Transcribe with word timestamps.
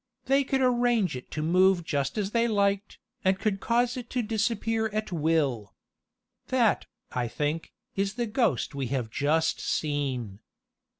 They 0.25 0.43
could 0.43 0.61
arrange 0.61 1.15
it 1.15 1.29
to 1.29 1.43
move 1.43 1.83
as 1.93 2.31
they 2.31 2.47
liked, 2.47 2.97
and 3.23 3.37
could 3.37 3.59
cause 3.59 3.95
it 3.97 4.09
to 4.09 4.23
disappear 4.23 4.87
at 4.87 5.11
will. 5.11 5.75
That, 6.47 6.87
I 7.11 7.27
think, 7.27 7.71
is 7.95 8.15
the 8.15 8.25
ghost 8.25 8.73
we 8.73 8.87
have 8.87 9.11
just 9.11 9.59
seen." 9.59 10.39